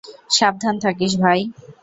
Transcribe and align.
সাবধান 0.31 0.75
থাকিস, 0.83 1.13
ভাই। 1.23 1.39